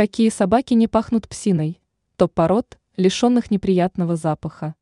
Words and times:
Какие 0.00 0.30
собаки 0.30 0.72
не 0.72 0.88
пахнут 0.88 1.28
псиной? 1.28 1.78
Топ 2.16 2.32
пород, 2.32 2.78
лишенных 2.96 3.50
неприятного 3.50 4.16
запаха. 4.16 4.74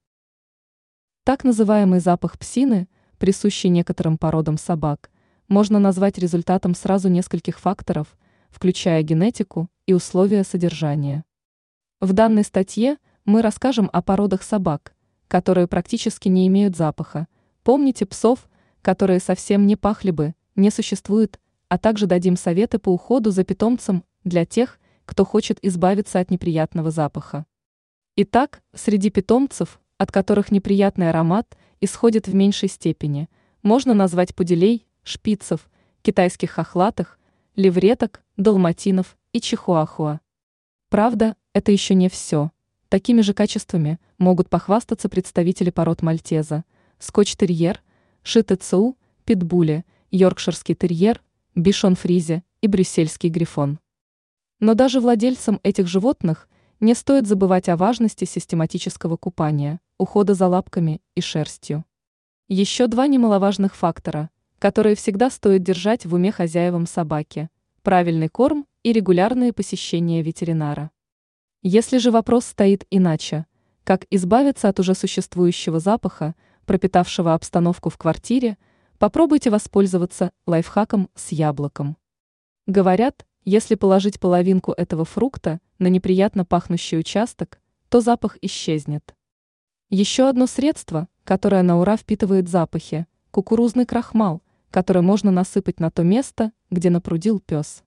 Так 1.25 1.43
называемый 1.43 1.99
запах 1.99 2.39
псины, 2.39 2.89
присущий 3.19 3.69
некоторым 3.69 4.17
породам 4.17 4.57
собак, 4.57 5.11
можно 5.49 5.81
назвать 5.81 6.19
результатом 6.19 6.77
сразу 6.77 7.09
нескольких 7.09 7.59
факторов, 7.59 8.17
включая 8.49 9.03
генетику 9.03 9.69
и 9.87 9.93
условия 9.93 10.45
содержания. 10.45 11.25
В 12.01 12.13
данной 12.13 12.45
статье 12.45 12.97
мы 13.25 13.43
расскажем 13.43 13.91
о 13.93 14.03
породах 14.03 14.45
собак, 14.45 14.95
которые 15.27 15.67
практически 15.67 16.29
не 16.29 16.47
имеют 16.47 16.77
запаха. 16.77 17.27
Помните 17.65 18.07
псов, 18.07 18.49
которые 18.83 19.19
совсем 19.19 19.67
не 19.67 19.75
пахли 19.75 20.13
бы, 20.13 20.37
не 20.55 20.71
существует, 20.71 21.41
а 21.69 21.77
также 21.77 22.07
дадим 22.07 22.37
советы 22.37 22.79
по 22.79 22.91
уходу 22.91 23.33
за 23.33 23.43
питомцем 23.43 24.05
для 24.23 24.47
тех, 24.47 24.79
кто 25.09 25.25
хочет 25.25 25.59
избавиться 25.63 26.21
от 26.21 26.31
неприятного 26.31 26.91
запаха. 26.91 27.47
Итак, 28.15 28.61
среди 28.75 29.09
питомцев, 29.09 29.81
от 29.97 30.13
которых 30.13 30.53
неприятный 30.53 31.09
аромат 31.09 31.57
исходит 31.81 32.29
в 32.29 32.35
меньшей 32.35 32.69
степени, 32.69 33.31
можно 33.63 33.95
назвать 33.95 34.35
пуделей, 34.35 34.87
шпицев, 35.05 35.71
китайских 36.03 36.51
хохлатых, 36.51 37.19
левреток, 37.57 38.23
далматинов 38.37 39.17
и 39.33 39.41
чихуахуа. 39.41 40.21
Правда, 40.91 41.37
это 41.55 41.73
еще 41.73 41.95
не 41.95 42.11
все. 42.11 42.51
Такими 42.91 43.23
же 43.23 43.33
качествами 43.33 43.99
могут 44.19 44.51
похвастаться 44.51 45.09
представители 45.09 45.71
пород 45.71 46.03
мальтеза, 46.03 46.65
скотч-терьер, 46.99 47.81
шит-цу, 48.23 48.99
питбули, 49.25 49.87
йоркширский 50.11 50.75
терьер, 50.75 51.23
бишон-фризе 51.55 52.43
и 52.61 52.67
брюссельский 52.67 53.31
грифон. 53.31 53.79
Но 54.61 54.75
даже 54.75 55.01
владельцам 55.01 55.61
этих 55.63 55.87
животных 55.87 56.49
не 56.81 56.95
стоит 56.95 57.27
забывать 57.27 57.69
о 57.69 57.77
важности 57.77 58.25
систематического 58.25 59.17
купания, 59.17 59.81
ухода 59.99 60.35
за 60.35 60.47
лапками 60.49 61.01
и 61.15 61.21
шерстью. 61.21 61.85
Еще 62.49 62.87
два 62.87 63.07
немаловажных 63.07 63.77
фактора, 63.77 64.31
которые 64.59 64.97
всегда 64.97 65.31
стоит 65.31 65.63
держать 65.63 66.07
в 66.07 66.15
уме 66.15 66.33
хозяевам 66.33 66.87
собаки– 66.87 67.51
правильный 67.83 68.29
корм 68.29 68.67
и 68.83 68.93
регулярные 68.93 69.53
посещения 69.53 70.23
ветеринара. 70.23 70.91
Если 71.63 71.99
же 71.99 72.11
вопрос 72.11 72.47
стоит 72.47 72.87
иначе, 72.91 73.47
как 73.85 74.07
избавиться 74.11 74.69
от 74.69 74.81
уже 74.81 74.95
существующего 74.95 75.79
запаха, 75.79 76.35
пропитавшего 76.67 77.35
обстановку 77.35 77.91
в 77.91 77.97
квартире, 77.97 78.59
попробуйте 78.99 79.51
воспользоваться 79.51 80.33
лайфхаком 80.47 81.09
с 81.15 81.33
яблоком. 81.33 81.97
Говорят, 82.67 83.27
если 83.49 83.77
положить 83.77 84.21
половинку 84.21 84.73
этого 84.73 85.07
фрукта 85.07 85.61
на 85.79 85.87
неприятно 85.87 86.45
пахнущий 86.45 86.99
участок, 86.99 87.59
то 87.89 88.03
запах 88.03 88.37
исчезнет. 88.43 89.15
Еще 89.89 90.29
одно 90.29 90.47
средство, 90.47 91.09
которое 91.25 91.63
на 91.63 91.81
ура 91.81 91.97
впитывает 91.97 92.47
запахи– 92.47 93.07
кукурузный 93.31 93.87
крахмал, 93.87 94.43
который 94.71 95.01
можно 95.01 95.31
насыпать 95.31 95.81
на 95.81 95.91
то 95.91 96.03
место, 96.03 96.53
где 96.71 96.91
напрудил 96.91 97.41
пес. 97.41 97.85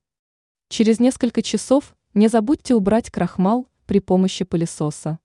Через 0.67 1.00
несколько 1.00 1.44
часов 1.44 1.95
не 2.16 2.28
забудьте 2.28 2.73
убрать 2.73 3.12
крахмал 3.12 3.67
при 3.86 4.00
помощи 4.00 4.45
пылесоса. 4.45 5.20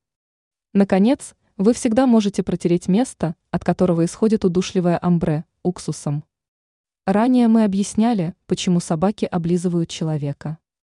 Наконец, 0.75 1.35
вы 1.57 1.73
всегда 1.73 2.07
можете 2.07 2.43
протереть 2.43 2.89
место, 2.89 3.37
от 3.51 3.65
которого 3.65 4.05
исходит 4.05 4.45
удушливое 4.45 4.99
амбре, 5.01 5.47
уксусом. 5.63 6.25
Ранее 7.07 7.47
мы 7.47 7.63
объясняли, 7.63 8.35
почему 8.49 8.81
собаки 8.81 9.27
облизывают 9.27 9.89
человека. 9.89 10.59